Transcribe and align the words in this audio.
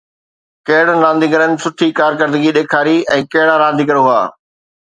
ڪهڙن 0.67 0.97
رانديگرن 1.05 1.53
سٺي 1.63 1.87
ڪارڪردگي 1.99 2.55
ڏيکاري 2.57 2.97
۽ 3.19 3.29
ڪهڙا 3.37 3.55
رانديگر 3.65 4.05
هئا؟ 4.09 4.21